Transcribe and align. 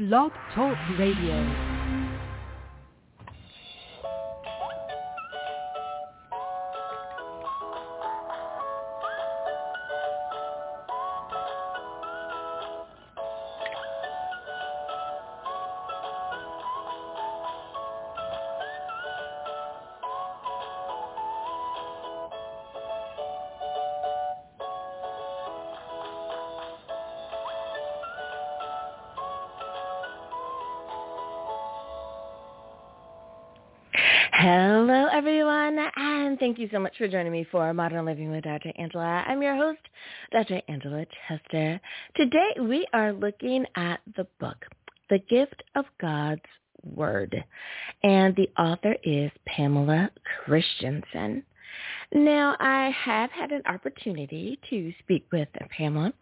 Blog 0.00 0.32
Talk 0.54 0.78
Radio. 0.98 1.69
Hello, 34.42 35.06
everyone, 35.12 35.78
and 35.96 36.38
thank 36.38 36.58
you 36.58 36.66
so 36.72 36.78
much 36.78 36.96
for 36.96 37.06
joining 37.06 37.30
me 37.30 37.46
for 37.52 37.74
Modern 37.74 38.06
Living 38.06 38.30
with 38.30 38.44
Dr. 38.44 38.72
Angela. 38.78 39.22
I'm 39.28 39.42
your 39.42 39.54
host, 39.54 39.80
Dr. 40.32 40.62
Angela 40.66 41.04
Chester. 41.28 41.78
Today, 42.16 42.56
we 42.58 42.86
are 42.94 43.12
looking 43.12 43.66
at 43.76 44.00
the 44.16 44.26
book, 44.38 44.56
The 45.10 45.18
Gift 45.28 45.62
of 45.74 45.84
God's 46.00 46.40
Word, 46.82 47.44
and 48.02 48.34
the 48.34 48.48
author 48.58 48.96
is 49.04 49.30
Pamella 49.46 50.08
Christensen. 50.42 51.42
Now, 52.12 52.56
I 52.58 52.90
have 53.04 53.30
had 53.30 53.52
an 53.52 53.62
opportunity 53.66 54.58
to 54.68 54.92
speak 55.00 55.26
with 55.32 55.48
Pamella 55.78 56.12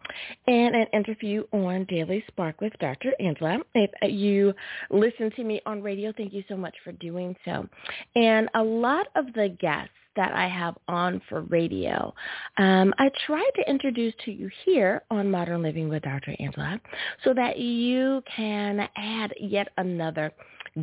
in 0.45 0.75
an 0.75 0.85
interview 0.93 1.43
on 1.51 1.85
Daily 1.85 2.23
Spark 2.27 2.61
with 2.61 2.73
Dr. 2.79 3.11
Angela. 3.19 3.57
If 3.73 3.91
you 4.03 4.53
listen 4.91 5.31
to 5.35 5.43
me 5.43 5.61
on 5.65 5.81
radio, 5.81 6.13
thank 6.15 6.31
you 6.31 6.43
so 6.47 6.55
much 6.55 6.75
for 6.83 6.91
doing 6.93 7.35
so. 7.43 7.67
And 8.15 8.49
a 8.53 8.63
lot 8.63 9.07
of 9.15 9.33
the 9.33 9.49
guests 9.59 9.93
that 10.15 10.33
I 10.33 10.47
have 10.47 10.75
on 10.87 11.21
for 11.29 11.41
radio. 11.41 12.13
Um, 12.57 12.93
I 12.97 13.09
try 13.25 13.47
to 13.55 13.69
introduce 13.69 14.13
to 14.25 14.31
you 14.31 14.49
here 14.65 15.01
on 15.09 15.31
Modern 15.31 15.63
Living 15.63 15.87
with 15.87 16.03
Dr. 16.03 16.35
Angela 16.39 16.79
so 17.23 17.33
that 17.33 17.57
you 17.57 18.21
can 18.35 18.87
add 18.97 19.33
yet 19.39 19.69
another 19.77 20.33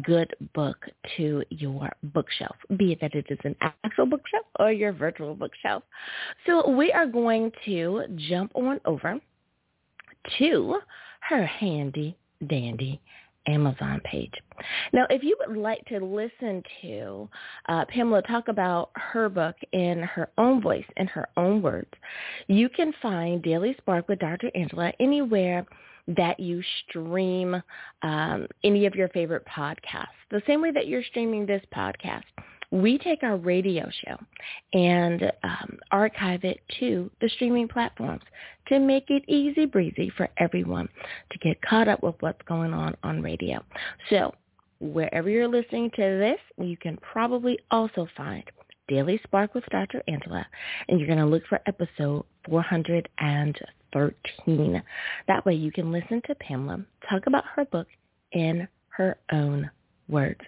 good 0.03 0.35
book 0.55 0.77
to 1.17 1.43
your 1.51 1.91
bookshelf, 2.03 2.57
be 2.77 2.93
it 2.93 3.01
that 3.01 3.15
it 3.15 3.27
is 3.29 3.39
an 3.45 3.57
actual 3.61 4.07
bookshelf 4.07 4.47
or 4.59 4.73
your 4.73 4.93
virtual 4.93 5.35
bookshelf. 5.35 5.83
So 6.47 6.69
we 6.69 6.93
are 6.93 7.07
going 7.07 7.53
to 7.65 8.05
jump 8.29 8.53
on 8.55 8.81
over 8.85 9.21
to 10.39 10.79
her 11.29 11.47
handy 11.47 12.17
dandy 12.47 13.01
Amazon 13.47 14.01
page. 14.05 14.33
Now, 14.93 15.07
if 15.11 15.23
you 15.23 15.37
would 15.47 15.57
like 15.57 15.85
to 15.87 15.99
listen 16.01 16.63
to 16.83 17.29
uh, 17.69 17.85
Pamella 17.87 18.27
talk 18.27 18.49
about 18.49 18.91
her 18.95 19.29
book 19.29 19.55
in 19.73 20.03
her 20.03 20.29
own 20.39 20.61
voice, 20.61 20.85
in 20.97 21.07
her 21.07 21.29
own 21.37 21.63
words, 21.63 21.91
you 22.49 22.69
can 22.69 22.93
find 23.01 23.43
Daily 23.43 23.75
Spark 23.79 24.09
with 24.09 24.19
Dr. 24.19 24.51
Angela 24.55 24.93
anywhere 25.01 25.65
that 26.09 26.39
you 26.39 26.63
stream 26.89 27.63
um, 28.03 28.47
any 28.65 28.87
of 28.87 28.95
your 28.95 29.09
favorite 29.09 29.45
podcasts. 29.47 30.07
The 30.31 30.43
same 30.47 30.63
way 30.63 30.71
that 30.73 30.87
you're 30.87 31.03
streaming 31.05 31.47
this 31.47 31.63
podcast, 31.75 32.23
we 32.71 32.99
take 32.99 33.23
our 33.23 33.37
radio 33.37 33.89
show 34.05 34.17
and 34.73 35.33
um, 35.45 35.79
archive 35.91 36.45
it 36.45 36.61
to 36.81 37.11
the 37.21 37.29
streaming 37.29 37.69
platforms 37.69 38.23
to 38.69 38.79
make 38.79 39.05
it 39.09 39.25
easy 39.29 39.67
breezy 39.67 40.13
for 40.17 40.29
everyone 40.39 40.89
to 41.31 41.39
get 41.39 41.61
caught 41.63 41.89
up 41.89 42.03
with 42.03 42.15
what's 42.21 42.43
going 42.47 42.73
on 42.73 42.97
on 43.03 43.23
radio. 43.23 43.65
So 44.11 44.35
wherever 44.81 45.31
you're 45.31 45.49
listening 45.49 45.91
to 45.91 45.97
this, 45.97 46.39
you 46.59 46.77
can 46.77 46.97
probably 46.99 47.59
also 47.71 48.09
find 48.17 48.45
Daily 48.89 49.21
Spark 49.25 49.55
with 49.55 49.65
Dr. 49.71 50.03
Angela, 50.07 50.47
and 50.89 50.99
you're 50.99 51.09
going 51.09 51.19
to 51.19 51.27
look 51.27 51.45
for 51.49 51.61
episode 51.67 52.25
413. 53.93 54.83
That 55.29 55.45
way 55.47 55.55
you 55.55 55.73
can 55.73 55.93
listen 55.93 56.23
to 56.27 56.35
Pamella 56.37 56.85
talk 57.09 57.27
about 57.27 57.45
her 57.55 57.65
book 57.67 57.87
in 58.33 58.67
her 58.89 59.17
own 59.33 59.71
words. 60.09 60.41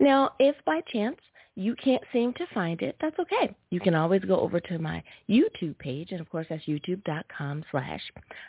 Now, 0.00 0.32
if 0.38 0.56
by 0.64 0.80
chance 0.92 1.16
you 1.54 1.74
can't 1.82 2.02
seem 2.12 2.32
to 2.34 2.46
find 2.52 2.82
it, 2.82 2.96
that's 3.00 3.18
okay. 3.18 3.54
You 3.70 3.80
can 3.80 3.94
always 3.94 4.22
go 4.22 4.38
over 4.40 4.60
to 4.60 4.78
my 4.78 5.02
YouTube 5.28 5.78
page, 5.78 6.12
and 6.12 6.20
of 6.20 6.28
course 6.28 6.46
that's 6.50 6.64
youtube.com 6.66 7.64
slash 7.70 8.00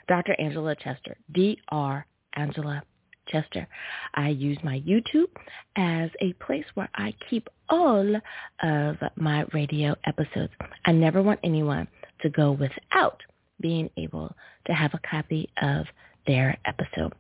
Dr. 0.07 0.35
Angela 0.39 0.75
Chester, 0.75 1.17
D-R 1.33 2.05
Angela 2.35 2.83
Chester. 3.29 3.67
I 4.13 4.29
use 4.29 4.57
my 4.63 4.81
YouTube 4.81 5.29
as 5.75 6.09
a 6.21 6.33
place 6.33 6.65
where 6.75 6.89
I 6.95 7.13
keep 7.29 7.47
all 7.69 8.15
of 8.63 8.97
my 9.15 9.45
radio 9.53 9.95
episodes. 10.05 10.53
I 10.85 10.91
never 10.91 11.21
want 11.21 11.39
anyone 11.43 11.87
to 12.21 12.29
go 12.29 12.51
without 12.51 13.21
being 13.59 13.89
able 13.97 14.35
to 14.65 14.73
have 14.73 14.93
a 14.93 14.99
copy 15.09 15.49
of 15.61 15.85
their 16.25 16.57
episode. 16.65 17.13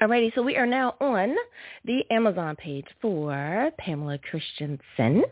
Alrighty, 0.00 0.34
so 0.34 0.42
we 0.42 0.56
are 0.56 0.66
now 0.66 0.94
on 1.00 1.36
the 1.84 2.02
Amazon 2.10 2.56
page 2.56 2.86
for 3.02 3.70
Pamella 3.78 4.18
Christensen, 4.22 5.24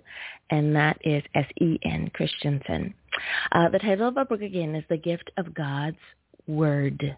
and 0.50 0.76
that 0.76 0.98
is 1.04 1.22
S-E-N 1.34 2.10
Christensen. 2.12 2.92
Uh, 3.52 3.70
the 3.70 3.78
title 3.78 4.08
of 4.08 4.18
our 4.18 4.26
book 4.26 4.42
again 4.42 4.74
is 4.74 4.84
The 4.90 4.98
Gift 4.98 5.30
of 5.38 5.54
God's 5.54 5.96
Word. 6.46 7.16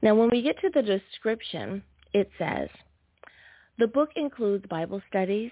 Now, 0.00 0.14
when 0.14 0.30
we 0.30 0.40
get 0.40 0.58
to 0.60 0.70
the 0.70 0.82
description, 0.82 1.82
it 2.14 2.30
says, 2.38 2.68
the 3.78 3.86
book 3.86 4.10
includes 4.16 4.64
Bible 4.70 5.02
studies, 5.08 5.50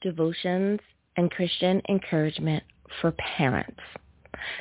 devotions, 0.00 0.80
and 1.16 1.30
Christian 1.30 1.82
encouragement 1.88 2.62
for 3.00 3.12
parents. 3.12 3.80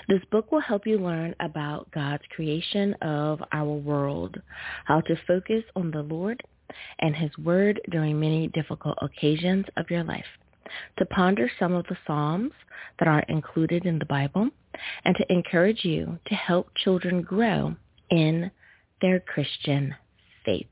This 0.07 0.21
book 0.31 0.51
will 0.51 0.61
help 0.61 0.85
you 0.85 0.97
learn 0.97 1.35
about 1.39 1.89
God's 1.91 2.23
creation 2.35 2.93
of 3.01 3.41
our 3.51 3.73
world, 3.73 4.39
how 4.85 5.01
to 5.01 5.15
focus 5.27 5.63
on 5.75 5.91
the 5.91 6.01
Lord 6.01 6.41
and 6.99 7.15
his 7.15 7.35
word 7.37 7.81
during 7.89 8.19
many 8.19 8.47
difficult 8.49 8.97
occasions 9.01 9.65
of 9.77 9.89
your 9.89 10.03
life, 10.03 10.25
to 10.97 11.05
ponder 11.05 11.49
some 11.59 11.73
of 11.73 11.85
the 11.87 11.97
Psalms 12.05 12.51
that 12.99 13.07
are 13.07 13.23
included 13.27 13.85
in 13.85 13.99
the 13.99 14.05
Bible, 14.05 14.49
and 15.05 15.15
to 15.15 15.31
encourage 15.31 15.83
you 15.83 16.17
to 16.27 16.35
help 16.35 16.69
children 16.75 17.21
grow 17.21 17.75
in 18.09 18.51
their 19.01 19.19
Christian 19.19 19.95
faith. 20.45 20.67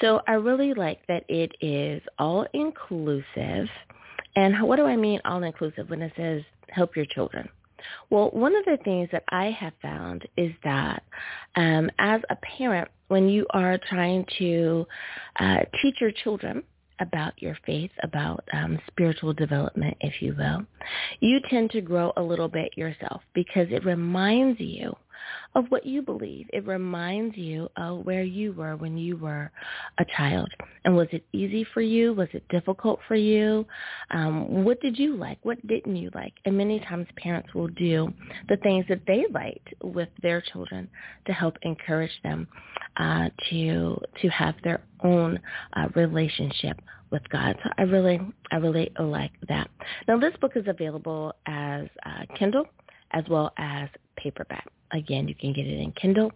So 0.00 0.20
I 0.26 0.32
really 0.32 0.74
like 0.74 1.06
that 1.06 1.24
it 1.28 1.52
is 1.60 2.02
all 2.18 2.46
inclusive. 2.52 3.68
And 4.34 4.62
what 4.62 4.76
do 4.76 4.86
I 4.86 4.96
mean 4.96 5.20
all 5.24 5.42
inclusive 5.42 5.88
when 5.88 6.02
it 6.02 6.12
says 6.16 6.42
help 6.70 6.96
your 6.96 7.06
children? 7.06 7.48
Well, 8.10 8.30
one 8.30 8.56
of 8.56 8.64
the 8.64 8.78
things 8.84 9.08
that 9.12 9.24
I 9.28 9.50
have 9.50 9.72
found 9.82 10.26
is 10.36 10.52
that 10.64 11.02
um, 11.56 11.90
as 11.98 12.20
a 12.30 12.36
parent, 12.36 12.88
when 13.08 13.28
you 13.28 13.46
are 13.50 13.78
trying 13.88 14.26
to 14.38 14.86
uh, 15.38 15.60
teach 15.82 15.96
your 16.00 16.10
children 16.10 16.62
about 16.98 17.40
your 17.40 17.56
faith, 17.66 17.90
about 18.02 18.42
um, 18.52 18.78
spiritual 18.88 19.32
development, 19.32 19.96
if 20.00 20.22
you 20.22 20.34
will, 20.36 20.64
you 21.20 21.38
tend 21.50 21.70
to 21.70 21.80
grow 21.80 22.12
a 22.16 22.22
little 22.22 22.48
bit 22.48 22.76
yourself 22.76 23.20
because 23.34 23.66
it 23.70 23.84
reminds 23.84 24.58
you 24.60 24.96
of 25.54 25.66
what 25.68 25.86
you 25.86 26.02
believe. 26.02 26.46
It 26.52 26.66
reminds 26.66 27.36
you 27.36 27.68
of 27.76 28.04
where 28.04 28.22
you 28.22 28.52
were 28.52 28.76
when 28.76 28.96
you 28.96 29.16
were 29.16 29.50
a 29.98 30.04
child. 30.16 30.50
And 30.84 30.96
was 30.96 31.08
it 31.12 31.24
easy 31.32 31.66
for 31.74 31.80
you? 31.80 32.12
Was 32.12 32.28
it 32.32 32.46
difficult 32.48 33.00
for 33.08 33.16
you? 33.16 33.66
Um, 34.10 34.64
what 34.64 34.80
did 34.80 34.98
you 34.98 35.16
like? 35.16 35.38
What 35.42 35.64
didn't 35.66 35.96
you 35.96 36.10
like? 36.14 36.34
And 36.44 36.56
many 36.56 36.80
times 36.80 37.06
parents 37.16 37.54
will 37.54 37.68
do 37.68 38.12
the 38.48 38.56
things 38.58 38.84
that 38.88 39.00
they 39.06 39.24
liked 39.32 39.74
with 39.82 40.08
their 40.22 40.40
children 40.40 40.88
to 41.26 41.32
help 41.32 41.56
encourage 41.62 42.20
them 42.22 42.48
uh, 42.96 43.28
to 43.50 44.00
to 44.22 44.28
have 44.28 44.54
their 44.62 44.80
own 45.02 45.38
uh, 45.74 45.88
relationship 45.94 46.80
with 47.10 47.22
God. 47.30 47.56
So 47.62 47.70
I 47.78 47.82
really, 47.82 48.20
I 48.50 48.56
really 48.56 48.90
like 48.98 49.32
that. 49.48 49.70
Now 50.08 50.18
this 50.18 50.34
book 50.40 50.52
is 50.56 50.64
available 50.66 51.32
as 51.46 51.86
uh, 52.04 52.34
Kindle 52.36 52.66
as 53.12 53.24
well 53.28 53.52
as 53.58 53.88
paperback. 54.16 54.66
Again, 54.92 55.28
you 55.28 55.34
can 55.34 55.52
get 55.52 55.66
it 55.66 55.80
in 55.80 55.92
Kindle 55.92 56.32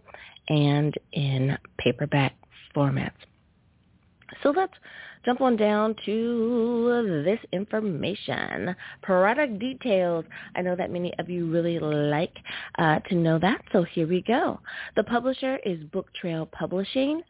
and 0.49 0.93
in 1.13 1.57
paperback 1.77 2.35
formats. 2.75 3.11
So 4.43 4.51
let's 4.51 4.73
jump 5.25 5.41
on 5.41 5.55
down 5.55 5.95
to 6.05 7.23
this 7.25 7.39
information. 7.51 8.75
Product 9.01 9.59
details. 9.59 10.25
I 10.55 10.61
know 10.61 10.75
that 10.75 10.91
many 10.91 11.13
of 11.19 11.29
you 11.29 11.51
really 11.51 11.79
like 11.79 12.35
uh, 12.79 12.99
to 12.99 13.15
know 13.15 13.39
that, 13.39 13.61
so 13.71 13.83
here 13.83 14.07
we 14.07 14.21
go. 14.21 14.59
The 14.95 15.03
publisher 15.03 15.57
is 15.65 15.83
Book 15.85 16.07
Trail 16.19 16.45
Publishing. 16.45 17.21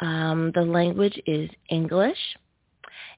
Um, 0.00 0.50
the 0.54 0.62
language 0.62 1.20
is 1.26 1.50
English. 1.68 2.18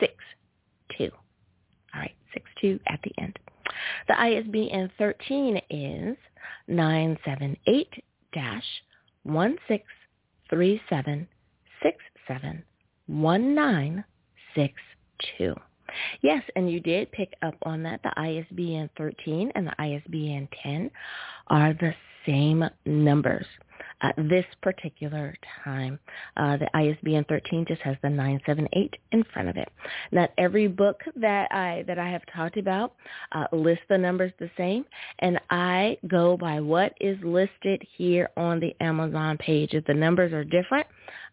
six 0.00 0.14
two. 0.98 1.10
All 1.94 2.00
right, 2.00 2.10
two 2.60 2.80
at 2.86 3.00
the 3.02 3.12
end. 3.22 3.38
The 4.08 4.20
ISBN 4.20 4.90
13 4.98 5.60
is 5.70 6.16
978 6.68 8.04
dash 8.32 8.64
one 9.22 9.56
six 9.68 9.84
three 10.50 10.80
seven 10.88 11.28
six 11.82 11.98
seven 12.26 12.64
one 13.06 13.54
nine 13.54 14.04
six 14.54 14.74
two. 15.38 15.54
Yes, 16.22 16.42
and 16.56 16.70
you 16.70 16.80
did 16.80 17.10
pick 17.12 17.32
up 17.42 17.54
on 17.62 17.82
that. 17.84 18.00
The 18.02 18.18
ISBN 18.20 18.90
13 18.96 19.52
and 19.54 19.66
the 19.66 19.82
ISBN 19.82 20.48
10 20.62 20.90
are 21.48 21.74
the 21.74 21.94
same 22.26 22.64
numbers 22.86 23.46
at 24.02 24.14
this 24.16 24.44
particular 24.62 25.34
time. 25.64 25.98
Uh, 26.36 26.56
the 26.56 26.68
ISBN 26.76 27.24
13 27.28 27.64
just 27.66 27.80
has 27.82 27.96
the 28.02 28.08
978 28.08 28.94
in 29.12 29.24
front 29.32 29.48
of 29.48 29.56
it. 29.56 29.68
Not 30.12 30.30
every 30.38 30.68
book 30.68 31.00
that 31.16 31.50
I 31.52 31.84
that 31.86 31.98
I 31.98 32.08
have 32.08 32.22
talked 32.34 32.56
about 32.56 32.94
uh, 33.32 33.46
lists 33.52 33.84
the 33.88 33.98
numbers 33.98 34.32
the 34.38 34.50
same, 34.56 34.84
and 35.20 35.40
I 35.50 35.96
go 36.08 36.36
by 36.36 36.60
what 36.60 36.92
is 37.00 37.18
listed 37.22 37.82
here 37.96 38.30
on 38.36 38.60
the 38.60 38.74
Amazon 38.80 39.38
page. 39.38 39.74
If 39.74 39.84
the 39.86 39.94
numbers 39.94 40.32
are 40.32 40.44
different, 40.44 40.86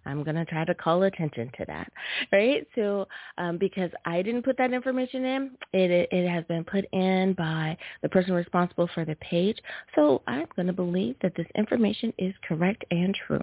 I'm 0.06 0.24
going 0.24 0.36
to 0.36 0.45
try 0.45 0.65
to 0.65 0.74
call 0.74 1.03
attention 1.03 1.51
to 1.57 1.65
that, 1.65 1.92
right? 2.31 2.65
So 2.75 3.07
um, 3.38 3.57
because 3.57 3.92
I 4.06 4.21
didn't 4.21 4.44
put 4.44 4.57
that 4.57 4.74
information 4.74 5.25
in, 5.25 5.51
it, 5.74 6.09
it, 6.12 6.30
has 6.30 6.44
been 6.45 6.63
put 6.63 6.86
in 6.92 7.33
by 7.33 7.77
the 8.01 8.09
person 8.09 8.33
responsible 8.33 8.89
for 8.94 9.06
the 9.06 9.15
page. 9.15 9.57
So 9.95 10.21
I'm 10.27 10.48
going 10.56 10.68
to 10.68 10.74
believe 10.74 11.15
that 11.21 11.36
this 11.36 11.48
information 11.56 12.13
is 12.18 12.33
correct 12.48 12.83
and 12.92 13.18
true. 13.27 13.42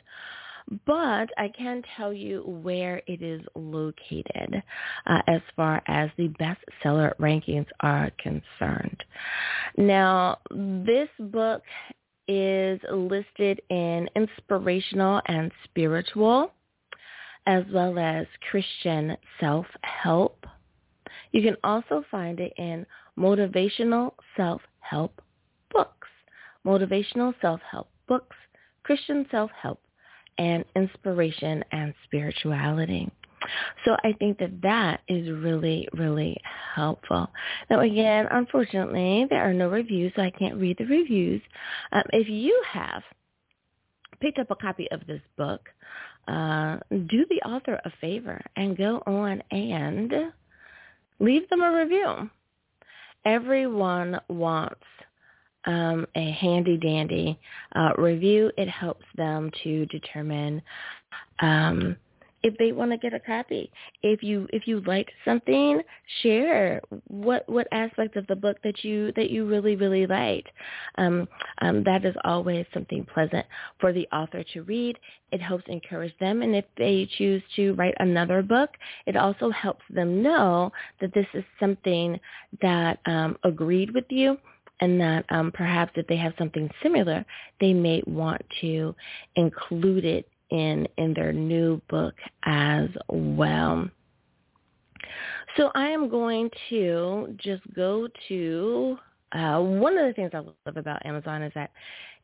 but 0.87 1.31
I 1.38 1.50
can 1.56 1.82
tell 1.96 2.12
you 2.12 2.43
where 2.43 3.00
it 3.06 3.23
is 3.23 3.40
located 3.55 4.62
uh, 5.06 5.23
as 5.26 5.40
far 5.56 5.82
as 5.87 6.11
the 6.17 6.29
bestseller 6.29 7.17
rankings 7.19 7.67
are 7.81 8.11
concerned. 8.19 9.02
Now, 9.76 10.38
this 10.50 11.08
book 11.19 11.62
is 12.26 12.79
listed 12.93 13.62
in 13.70 14.08
inspirational 14.14 15.23
and 15.26 15.50
spiritual, 15.64 16.52
as 17.46 17.64
well 17.73 17.99
as 17.99 18.26
Christian 18.50 19.17
self-help, 19.40 20.46
you 21.33 21.43
can 21.43 21.57
also 21.65 22.05
find 22.11 22.41
it 22.41 22.53
in 22.57 22.87
motivational 23.19 24.13
self-help 24.37 25.21
books, 25.71 26.09
motivational 26.67 27.35
self-help 27.41 27.89
books, 28.07 28.37
Christian 28.83 29.27
self-help, 29.31 29.81
and 30.39 30.65
inspiration 30.77 31.65
and 31.73 31.93
spirituality. 32.05 33.11
So 33.85 33.97
I 34.05 34.13
think 34.19 34.39
that 34.39 34.61
that 34.63 35.01
is 35.09 35.31
really, 35.31 35.89
really 35.93 36.37
helpful. 36.75 37.31
Now 37.71 37.81
again, 37.81 38.27
unfortunately, 38.31 39.27
there 39.31 39.49
are 39.49 39.55
no 39.55 39.69
reviews, 39.69 40.13
so 40.17 40.23
I 40.23 40.31
can't 40.31 40.57
read 40.57 40.77
the 40.79 40.85
reviews. 40.85 41.41
Um, 41.93 42.03
if 42.13 42.29
you 42.29 42.61
have 42.71 43.03
picked 44.21 44.39
up 44.39 44.51
a 44.51 44.57
copy 44.57 44.91
of 44.91 45.07
this 45.07 45.23
book, 45.37 45.69
uh, 46.27 46.79
do 46.91 47.25
the 47.31 47.41
author 47.49 47.81
a 47.85 47.91
favor 48.01 48.41
and 48.57 48.77
go 48.77 49.03
on 49.07 49.43
and 49.51 50.13
leave 51.20 51.49
them 51.49 51.62
a 51.62 51.73
review. 51.73 52.31
Everyone 53.25 54.20
wants 54.29 54.81
um, 55.67 56.06
a 56.15 56.31
handy 56.32 56.76
dandy 56.76 57.38
uh, 57.75 57.91
review. 57.99 58.50
It 58.56 58.69
helps 58.69 59.05
them 59.17 59.50
to 59.65 59.87
determine 59.87 60.62
um, 61.41 61.97
if 62.43 62.56
they 62.58 62.73
want 62.73 62.90
to 62.90 62.99
get 62.99 63.14
a 63.14 63.20
copy. 63.20 63.70
If 64.02 64.23
you 64.23 64.46
if 64.52 64.67
you 64.67 64.81
like 64.87 65.08
something, 65.25 65.81
share 66.23 66.81
what 67.08 67.49
what 67.49 67.67
aspect 67.73 68.17
of 68.17 68.26
the 68.26 68.37
book 68.37 68.58
that 68.64 68.85
you 68.85 69.12
that 69.17 69.31
you 69.31 69.46
really 69.46 69.76
really 69.76 70.06
liked. 70.06 70.49
Um, 70.96 71.29
um, 71.61 71.82
that 71.85 72.05
is 72.05 72.14
always 72.25 72.67
something 72.73 73.06
pleasant 73.12 73.46
for 73.81 73.93
the 73.93 74.06
author 74.12 74.44
to 74.55 74.62
read. 74.62 74.99
It 75.32 75.40
helps 75.43 75.64
encourage 75.69 76.17
them, 76.19 76.43
and 76.43 76.55
if 76.55 76.64
they 76.76 77.08
choose 77.19 77.43
to 77.56 77.75
write 77.75 77.94
another 77.99 78.43
book, 78.43 78.70
it 79.06 79.17
also 79.17 79.50
helps 79.50 79.85
them 79.90 80.23
know 80.23 80.73
that 81.00 81.12
this 81.14 81.26
is 81.35 81.44
something 81.61 82.19
that 82.62 83.00
um, 83.06 83.37
agreed 83.44 83.93
with 83.93 84.06
you 84.08 84.38
and 84.81 85.00
that 85.00 85.25
um, 85.31 85.50
perhaps 85.52 85.93
if 85.96 86.06
they 86.06 86.17
have 86.17 86.32
something 86.38 86.70
similar, 86.82 87.25
they 87.61 87.73
may 87.73 88.02
want 88.06 88.40
to 88.61 88.94
include 89.37 90.05
it 90.05 90.29
in 90.50 90.87
in 90.97 91.15
their 91.15 91.33
new 91.33 91.81
book 91.89 92.15
as 92.45 92.89
well. 93.09 93.89
So 95.56 95.71
I 95.75 95.89
am 95.89 96.09
going 96.09 96.50
to 96.71 97.35
just 97.39 97.62
go 97.75 98.09
to 98.29 98.99
uh, 99.33 99.61
one 99.61 99.97
of 99.99 100.06
the 100.06 100.12
things 100.15 100.31
I 100.33 100.39
love 100.39 100.77
about 100.77 101.05
Amazon 101.05 101.43
is 101.43 101.52
that 101.55 101.71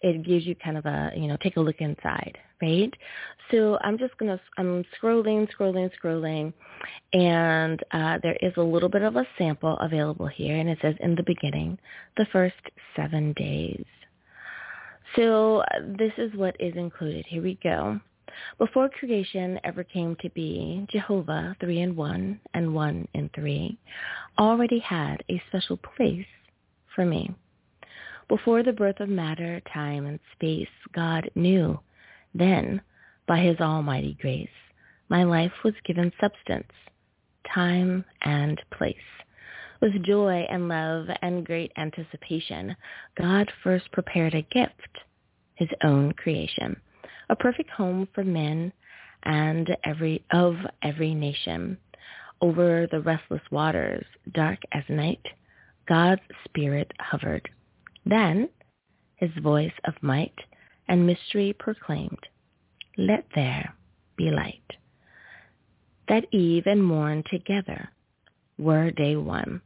it 0.00 0.22
gives 0.22 0.46
you 0.46 0.54
kind 0.56 0.76
of 0.76 0.86
a, 0.86 1.12
you 1.16 1.26
know, 1.26 1.36
take 1.42 1.56
a 1.56 1.60
look 1.60 1.80
inside, 1.80 2.36
right? 2.60 2.92
So 3.50 3.78
I'm 3.82 3.98
just 3.98 4.12
to, 4.20 4.40
I'm 4.58 4.84
scrolling, 5.00 5.48
scrolling, 5.52 5.90
scrolling, 6.02 6.52
and 7.12 7.82
uh, 7.92 8.18
there 8.22 8.36
is 8.40 8.52
a 8.56 8.62
little 8.62 8.88
bit 8.88 9.02
of 9.02 9.16
a 9.16 9.26
sample 9.38 9.78
available 9.78 10.26
here, 10.26 10.56
and 10.56 10.68
it 10.68 10.78
says 10.82 10.94
in 11.00 11.14
the 11.14 11.22
beginning, 11.22 11.78
the 12.16 12.26
first 12.32 12.54
seven 12.96 13.32
days. 13.34 13.84
So 15.16 15.58
uh, 15.58 15.80
this 15.98 16.12
is 16.18 16.34
what 16.34 16.56
is 16.58 16.74
included. 16.76 17.24
Here 17.28 17.42
we 17.42 17.58
go. 17.62 18.00
Before 18.58 18.88
creation 18.88 19.60
ever 19.64 19.84
came 19.84 20.16
to 20.16 20.30
be, 20.30 20.86
Jehovah, 20.90 21.56
three 21.60 21.80
in 21.80 21.96
one 21.96 22.40
and 22.52 22.74
one 22.74 23.08
in 23.14 23.30
three, 23.34 23.78
already 24.38 24.78
had 24.78 25.22
a 25.28 25.42
special 25.48 25.76
place 25.76 26.26
for 26.94 27.04
me. 27.04 27.34
Before 28.28 28.62
the 28.62 28.72
birth 28.72 29.00
of 29.00 29.08
matter, 29.08 29.60
time, 29.72 30.06
and 30.06 30.18
space, 30.32 30.68
God 30.92 31.30
knew. 31.34 31.80
Then, 32.34 32.80
by 33.26 33.40
his 33.40 33.60
almighty 33.60 34.16
grace, 34.20 34.48
my 35.08 35.24
life 35.24 35.52
was 35.62 35.74
given 35.84 36.12
substance, 36.20 36.72
time, 37.54 38.04
and 38.22 38.60
place. 38.70 38.96
With 39.80 40.02
joy 40.04 40.46
and 40.50 40.68
love 40.68 41.06
and 41.20 41.44
great 41.44 41.72
anticipation, 41.76 42.76
God 43.16 43.52
first 43.62 43.92
prepared 43.92 44.34
a 44.34 44.42
gift, 44.42 44.98
his 45.54 45.68
own 45.82 46.12
creation 46.12 46.76
a 47.28 47.36
perfect 47.36 47.70
home 47.70 48.08
for 48.14 48.24
men 48.24 48.72
and 49.24 49.76
every 49.84 50.24
of 50.32 50.56
every 50.82 51.14
nation. 51.14 51.78
Over 52.40 52.86
the 52.90 53.00
restless 53.00 53.42
waters, 53.50 54.04
dark 54.32 54.58
as 54.72 54.84
night, 54.88 55.24
God's 55.88 56.22
spirit 56.44 56.92
hovered. 56.98 57.48
Then 58.04 58.48
his 59.16 59.30
voice 59.42 59.72
of 59.84 59.94
might 60.02 60.34
and 60.88 61.06
mystery 61.06 61.54
proclaimed, 61.58 62.26
Let 62.98 63.24
there 63.34 63.74
be 64.16 64.30
light. 64.30 64.60
That 66.08 66.26
eve 66.32 66.66
and 66.66 66.84
morn 66.84 67.24
together 67.30 67.88
were 68.58 68.90
day 68.90 69.16
one. 69.16 69.62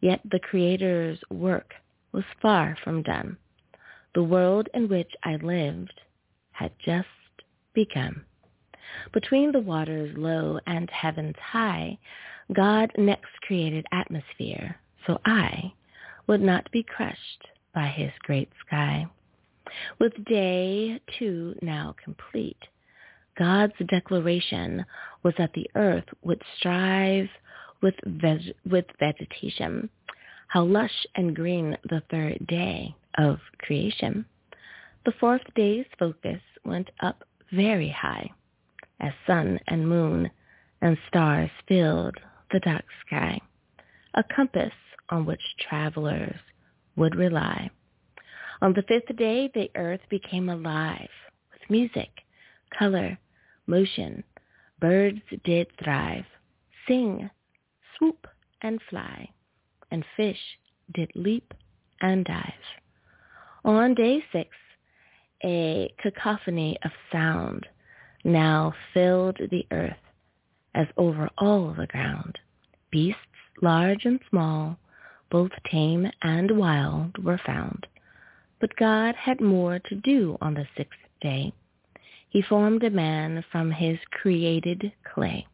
Yet 0.00 0.20
the 0.24 0.40
Creator's 0.40 1.18
work 1.30 1.74
was 2.12 2.24
far 2.40 2.76
from 2.84 3.02
done. 3.02 3.38
The 4.14 4.22
world 4.22 4.68
in 4.74 4.88
which 4.88 5.10
I 5.24 5.36
lived 5.36 5.98
had 6.52 6.72
just 6.84 7.08
begun. 7.74 8.24
Between 9.12 9.52
the 9.52 9.60
waters 9.60 10.16
low 10.16 10.58
and 10.66 10.88
heavens 10.90 11.36
high, 11.40 11.98
God 12.52 12.92
next 12.98 13.30
created 13.42 13.86
atmosphere, 13.92 14.76
so 15.06 15.18
I 15.24 15.72
would 16.26 16.40
not 16.42 16.70
be 16.70 16.82
crushed 16.82 17.48
by 17.74 17.86
his 17.86 18.12
great 18.22 18.50
sky. 18.66 19.06
With 19.98 20.24
day 20.24 21.00
two 21.18 21.54
now 21.62 21.94
complete, 22.02 22.58
God's 23.38 23.72
declaration 23.88 24.84
was 25.22 25.34
that 25.38 25.52
the 25.54 25.70
earth 25.74 26.04
would 26.22 26.42
strive 26.58 27.28
with, 27.80 27.94
veg- 28.04 28.54
with 28.68 28.84
vegetation. 28.98 29.88
How 30.48 30.64
lush 30.64 31.06
and 31.14 31.34
green 31.34 31.78
the 31.88 32.02
third 32.10 32.46
day 32.46 32.94
of 33.16 33.38
creation. 33.58 34.26
The 35.04 35.12
fourth 35.18 35.42
day's 35.56 35.86
focus 35.98 36.40
went 36.64 36.90
up 37.00 37.24
very 37.50 37.88
high 37.88 38.30
as 39.00 39.12
sun 39.26 39.58
and 39.66 39.88
moon 39.88 40.30
and 40.80 40.96
stars 41.08 41.50
filled 41.66 42.16
the 42.52 42.60
dark 42.60 42.84
sky, 43.04 43.40
a 44.14 44.22
compass 44.22 44.72
on 45.08 45.26
which 45.26 45.56
travelers 45.58 46.36
would 46.94 47.16
rely. 47.16 47.70
On 48.60 48.72
the 48.74 48.82
fifth 48.82 49.16
day, 49.16 49.50
the 49.52 49.70
earth 49.74 50.02
became 50.08 50.48
alive 50.48 51.10
with 51.52 51.68
music, 51.68 52.10
color, 52.78 53.18
motion. 53.66 54.22
Birds 54.78 55.22
did 55.44 55.66
thrive, 55.82 56.26
sing, 56.86 57.28
swoop, 57.96 58.26
and 58.60 58.80
fly, 58.88 59.28
and 59.90 60.04
fish 60.16 60.58
did 60.94 61.10
leap 61.16 61.54
and 62.00 62.24
dive. 62.24 62.52
On 63.64 63.94
day 63.94 64.24
six, 64.32 64.50
a 65.44 65.92
cacophony 66.00 66.78
of 66.84 66.90
sound 67.10 67.66
now 68.24 68.72
filled 68.94 69.38
the 69.50 69.66
earth 69.70 69.96
as 70.74 70.86
over 70.96 71.28
all 71.38 71.74
the 71.74 71.86
ground. 71.86 72.38
Beasts 72.90 73.18
large 73.60 74.04
and 74.04 74.20
small, 74.28 74.78
both 75.30 75.50
tame 75.70 76.10
and 76.22 76.58
wild, 76.58 77.22
were 77.24 77.40
found. 77.44 77.86
But 78.60 78.76
God 78.76 79.14
had 79.14 79.40
more 79.40 79.78
to 79.78 79.94
do 79.94 80.36
on 80.40 80.54
the 80.54 80.66
sixth 80.76 80.98
day. 81.20 81.52
He 82.28 82.42
formed 82.42 82.82
a 82.84 82.90
man 82.90 83.44
from 83.50 83.70
his 83.70 83.98
created 84.10 84.92
clay, 85.12 85.46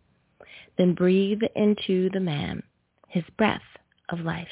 then 0.76 0.94
breathed 0.94 1.44
into 1.56 2.10
the 2.10 2.20
man 2.20 2.62
his 3.08 3.24
breath 3.36 3.62
of 4.10 4.20
life. 4.20 4.48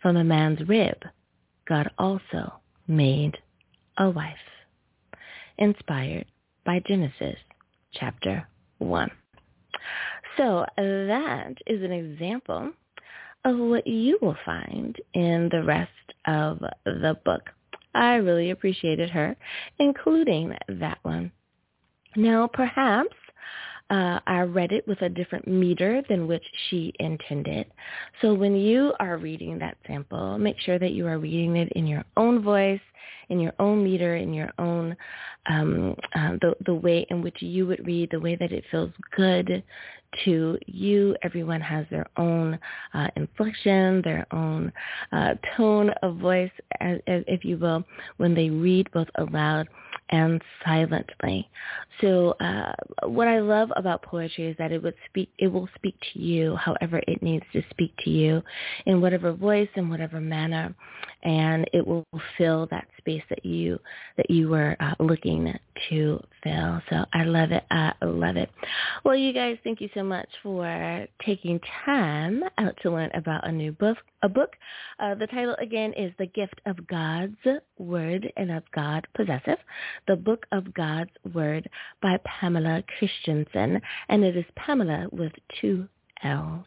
From 0.00 0.16
a 0.16 0.24
man's 0.24 0.68
rib, 0.68 0.98
God 1.66 1.90
also 1.98 2.54
made 2.86 3.38
a 3.98 4.10
wife. 4.10 4.36
Inspired 5.58 6.26
by 6.64 6.80
Genesis 6.86 7.36
chapter 7.92 8.46
1. 8.78 9.10
So 10.36 10.64
that 10.76 11.54
is 11.66 11.82
an 11.82 11.92
example 11.92 12.72
of 13.44 13.58
what 13.58 13.86
you 13.86 14.18
will 14.20 14.36
find 14.44 14.96
in 15.12 15.48
the 15.52 15.62
rest 15.62 15.90
of 16.26 16.58
the 16.84 17.16
book. 17.24 17.50
I 17.94 18.14
really 18.16 18.50
appreciated 18.50 19.10
her 19.10 19.36
including 19.78 20.56
that 20.68 20.98
one. 21.02 21.30
Now, 22.16 22.48
perhaps 22.52 23.14
uh, 23.90 24.18
I 24.26 24.40
read 24.40 24.72
it 24.72 24.86
with 24.88 25.00
a 25.02 25.08
different 25.08 25.46
meter 25.46 26.02
than 26.08 26.26
which 26.26 26.44
she 26.68 26.92
intended. 26.98 27.66
So 28.22 28.32
when 28.32 28.56
you 28.56 28.92
are 28.98 29.18
reading 29.18 29.58
that 29.58 29.76
sample, 29.86 30.38
make 30.38 30.58
sure 30.60 30.78
that 30.78 30.92
you 30.92 31.06
are 31.06 31.18
reading 31.18 31.56
it 31.56 31.70
in 31.72 31.86
your 31.86 32.04
own 32.16 32.42
voice, 32.42 32.80
in 33.28 33.40
your 33.40 33.52
own 33.58 33.84
meter, 33.84 34.16
in 34.16 34.32
your 34.32 34.50
own 34.58 34.96
um, 35.46 35.94
uh, 36.14 36.32
the 36.40 36.54
the 36.64 36.74
way 36.74 37.06
in 37.10 37.20
which 37.20 37.42
you 37.42 37.66
would 37.66 37.86
read, 37.86 38.08
the 38.10 38.20
way 38.20 38.36
that 38.36 38.52
it 38.52 38.64
feels 38.70 38.90
good 39.14 39.62
to 40.24 40.58
you. 40.66 41.16
Everyone 41.22 41.60
has 41.60 41.86
their 41.90 42.06
own 42.16 42.58
uh, 42.94 43.08
inflection, 43.16 44.00
their 44.02 44.26
own 44.32 44.72
uh, 45.12 45.34
tone 45.56 45.90
of 46.02 46.16
voice, 46.16 46.50
as, 46.80 46.98
as, 47.06 47.24
if 47.26 47.44
you 47.44 47.58
will, 47.58 47.84
when 48.16 48.34
they 48.34 48.50
read 48.50 48.90
both 48.92 49.08
aloud 49.16 49.68
and 50.10 50.42
silently. 50.64 51.48
So 52.00 52.30
uh, 52.40 52.72
what 53.04 53.28
I 53.28 53.40
love 53.40 53.70
about 53.76 54.02
poetry 54.02 54.46
is 54.46 54.56
that 54.58 54.72
it 54.72 54.82
would 54.82 54.94
speak, 55.08 55.30
it 55.38 55.48
will 55.48 55.68
speak 55.74 55.96
to 56.12 56.18
you 56.18 56.56
however 56.56 57.00
it 57.06 57.22
needs 57.22 57.44
to 57.52 57.62
speak 57.70 57.94
to 58.04 58.10
you 58.10 58.42
in 58.86 59.00
whatever 59.00 59.32
voice, 59.32 59.68
in 59.76 59.88
whatever 59.88 60.20
manner, 60.20 60.74
and 61.22 61.68
it 61.72 61.86
will 61.86 62.06
fill 62.36 62.66
that 62.70 62.86
space 63.04 63.22
that 63.28 63.44
you 63.44 63.78
that 64.16 64.30
you 64.30 64.48
were 64.48 64.76
uh, 64.80 64.94
looking 64.98 65.52
to 65.90 66.22
fill. 66.42 66.82
So 66.90 67.04
I 67.12 67.24
love 67.24 67.52
it. 67.52 67.64
I 67.70 67.92
love 68.02 68.36
it. 68.36 68.50
Well, 69.04 69.16
you 69.16 69.32
guys, 69.32 69.58
thank 69.64 69.80
you 69.80 69.88
so 69.94 70.02
much 70.02 70.28
for 70.42 71.06
taking 71.24 71.60
time 71.84 72.42
out 72.58 72.76
to 72.82 72.90
learn 72.90 73.10
about 73.14 73.46
a 73.46 73.52
new 73.52 73.72
book. 73.72 73.98
A 74.22 74.28
book. 74.28 74.56
Uh, 74.98 75.14
the 75.14 75.26
title 75.26 75.56
again 75.60 75.92
is 75.94 76.12
The 76.18 76.26
Gift 76.26 76.60
of 76.66 76.86
God's 76.86 77.36
Word, 77.78 78.32
and 78.36 78.48
that's 78.48 78.66
God 78.74 79.06
possessive. 79.14 79.58
The 80.08 80.16
Book 80.16 80.46
of 80.52 80.72
God's 80.72 81.10
Word 81.34 81.68
by 82.00 82.18
Pamella 82.26 82.82
Christensen, 82.98 83.80
and 84.08 84.24
it 84.24 84.36
is 84.36 84.46
Pamella 84.58 85.12
with 85.12 85.32
two 85.60 85.86
L's. 86.22 86.64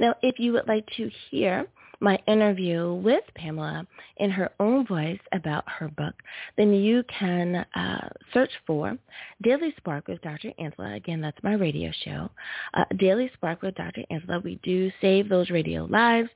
Now, 0.00 0.14
if 0.22 0.38
you 0.38 0.52
would 0.52 0.66
like 0.66 0.86
to 0.96 1.10
hear 1.30 1.66
my 2.00 2.18
interview 2.26 2.94
with 2.94 3.24
Pamella 3.38 3.86
in 4.18 4.30
her 4.30 4.50
own 4.60 4.86
voice 4.86 5.18
about 5.32 5.64
her 5.66 5.88
book, 5.88 6.14
then 6.56 6.72
you 6.72 7.02
can 7.18 7.66
uh, 7.74 8.08
search 8.32 8.50
for 8.66 8.96
Daily 9.42 9.74
Spark 9.76 10.08
with 10.08 10.20
Dr. 10.22 10.52
Angela. 10.58 10.94
Again, 10.94 11.20
that's 11.20 11.42
my 11.42 11.54
radio 11.54 11.90
show. 12.04 12.30
Uh, 12.74 12.84
Daily 12.98 13.30
Spark 13.34 13.62
with 13.62 13.74
Dr. 13.74 14.02
Angela. 14.10 14.40
We 14.40 14.60
do 14.62 14.90
save 15.00 15.28
those 15.28 15.50
radio 15.50 15.84
lives 15.84 16.28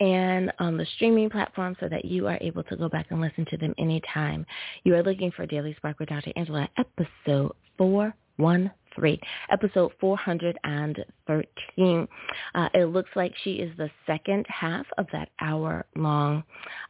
and 0.00 0.52
on 0.58 0.76
the 0.76 0.86
streaming 0.96 1.30
platform 1.30 1.76
so 1.78 1.88
that 1.88 2.04
you 2.04 2.26
are 2.26 2.38
able 2.40 2.64
to 2.64 2.76
go 2.76 2.88
back 2.88 3.06
and 3.10 3.20
listen 3.20 3.46
to 3.50 3.56
them 3.56 3.74
anytime. 3.78 4.44
You 4.82 4.94
are 4.96 5.02
looking 5.02 5.30
for 5.30 5.46
Daily 5.46 5.74
Spark 5.76 5.98
with 6.00 6.08
Dr. 6.08 6.32
Angela, 6.36 6.68
episode 6.76 7.52
413 7.78 8.70
three, 8.94 9.20
episode 9.50 9.92
413. 10.00 12.08
Uh, 12.54 12.68
it 12.74 12.84
looks 12.86 13.10
like 13.16 13.32
she 13.42 13.54
is 13.54 13.76
the 13.76 13.90
second 14.06 14.46
half 14.48 14.86
of 14.98 15.06
that 15.12 15.30
hour-long 15.40 16.44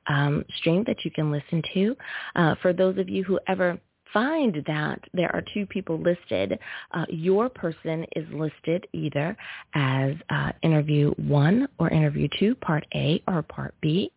um, 0.06 0.44
stream 0.58 0.84
that 0.86 1.04
you 1.04 1.10
can 1.10 1.30
listen 1.30 1.62
to. 1.74 1.96
Uh, 2.36 2.54
for 2.62 2.72
those 2.72 2.98
of 2.98 3.08
you 3.08 3.24
who 3.24 3.38
ever 3.48 3.78
find 4.14 4.62
that 4.66 5.00
there 5.12 5.34
are 5.34 5.42
two 5.52 5.66
people 5.66 6.00
listed, 6.00 6.58
uh, 6.92 7.04
your 7.10 7.50
person 7.50 8.06
is 8.16 8.24
listed 8.32 8.86
either 8.92 9.36
as 9.74 10.14
uh, 10.30 10.52
interview 10.62 11.10
one 11.16 11.68
or 11.78 11.90
interview 11.90 12.28
two, 12.38 12.54
part 12.54 12.86
A 12.94 13.22
or 13.28 13.42
part 13.42 13.74
B. 13.82 14.10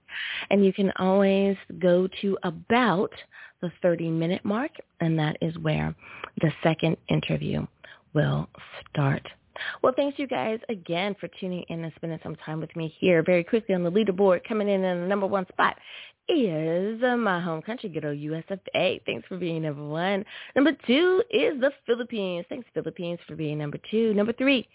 And 0.49 0.63
you 0.63 0.71
can 0.71 0.93
always 0.97 1.57
go 1.79 2.07
to 2.21 2.37
about 2.43 3.11
the 3.61 3.71
30 3.81 4.11
minute 4.11 4.45
mark, 4.45 4.71
and 5.01 5.17
that 5.17 5.35
is 5.41 5.57
where 5.57 5.93
the 6.41 6.51
second 6.63 6.95
interview 7.09 7.65
will 8.17 8.49
start. 8.89 9.21
Well, 9.83 9.93
thanks 9.95 10.17
you 10.17 10.27
guys 10.27 10.59
again 10.69 11.15
for 11.19 11.29
tuning 11.39 11.63
in 11.69 11.83
and 11.83 11.93
spending 11.95 12.19
some 12.23 12.35
time 12.37 12.59
with 12.59 12.75
me 12.75 12.93
here. 12.99 13.21
Very 13.23 13.43
quickly 13.43 13.75
on 13.75 13.83
the 13.83 13.91
leaderboard, 13.91 14.43
coming 14.43 14.67
in 14.67 14.83
in 14.83 15.01
the 15.01 15.07
number 15.07 15.27
one 15.27 15.45
spot 15.47 15.77
is 16.27 17.01
uh, 17.03 17.15
my 17.15 17.39
home 17.39 17.61
country, 17.61 17.89
good 17.89 18.05
old 18.05 18.17
US 18.17 18.43
of 18.49 18.59
A. 18.75 18.99
Thanks 19.05 19.27
for 19.27 19.37
being 19.37 19.61
number 19.61 19.85
one. 19.85 20.25
Number 20.55 20.71
two 20.85 21.23
is 21.29 21.59
the 21.61 21.71
Philippines. 21.85 22.45
Thanks, 22.49 22.67
Philippines, 22.73 23.19
for 23.27 23.35
being 23.35 23.59
number 23.59 23.77
two. 23.89 24.13
Number 24.15 24.33
three 24.33 24.67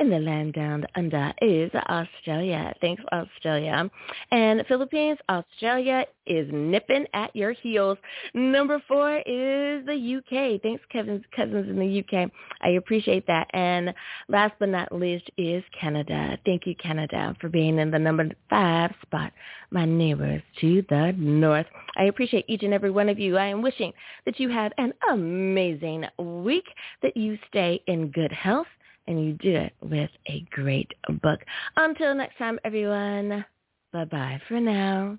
in 0.00 0.10
the 0.10 0.18
land 0.18 0.54
down 0.54 0.86
under 0.96 1.32
is 1.42 1.70
Australia. 1.74 2.74
Thanks, 2.80 3.02
Australia. 3.12 3.88
And 4.30 4.64
Philippines, 4.66 5.18
Australia 5.28 6.06
is 6.26 6.48
nipping 6.50 7.06
at 7.12 7.34
your 7.36 7.52
heels. 7.52 7.98
Number 8.32 8.82
four 8.88 9.18
is 9.18 9.84
the 9.84 10.16
UK. 10.18 10.62
Thanks, 10.62 10.82
Kevin's 10.90 11.24
cousins 11.36 11.68
in 11.68 11.78
the 11.78 12.00
UK. 12.00 12.30
I 12.62 12.70
appreciate 12.70 13.26
that. 13.26 13.48
And 13.52 13.92
last 14.28 14.54
but 14.58 14.70
not 14.70 14.90
least 14.92 15.30
is 15.36 15.62
Canada. 15.78 16.38
Thank 16.46 16.66
you, 16.66 16.74
Canada, 16.76 17.36
for 17.40 17.48
being 17.48 17.78
in 17.78 17.90
the 17.90 17.98
number 17.98 18.28
five 18.48 18.92
spot, 19.02 19.32
my 19.70 19.84
neighbors 19.84 20.42
to 20.60 20.82
the 20.88 21.12
north. 21.18 21.66
I 21.96 22.04
appreciate 22.04 22.46
each 22.48 22.62
and 22.62 22.72
every 22.72 22.90
one 22.90 23.08
of 23.08 23.18
you. 23.18 23.36
I 23.36 23.46
am 23.46 23.60
wishing 23.60 23.92
that 24.24 24.40
you 24.40 24.48
have 24.48 24.72
an 24.78 24.94
amazing 25.12 26.06
week, 26.18 26.64
that 27.02 27.16
you 27.16 27.38
stay 27.48 27.82
in 27.86 28.10
good 28.10 28.32
health, 28.32 28.66
and 29.10 29.24
you 29.24 29.32
do 29.34 29.56
it 29.56 29.72
with 29.82 30.10
a 30.28 30.46
great 30.50 30.90
book. 31.20 31.40
Until 31.76 32.14
next 32.14 32.38
time, 32.38 32.60
everyone, 32.64 33.44
bye-bye 33.92 34.40
for 34.48 34.60
now. 34.60 35.18